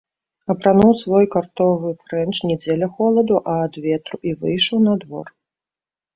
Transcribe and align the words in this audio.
Апрануў 0.51 0.93
свой 1.01 1.25
картовы 1.35 1.91
фрэнч 2.05 2.33
не 2.53 2.57
дзеля 2.63 2.87
холаду, 2.95 3.35
а 3.53 3.59
ад 3.67 3.73
ветру 3.85 4.15
і 4.33 4.35
выйшаў 4.43 4.77
на 4.89 4.99
двор. 5.05 5.27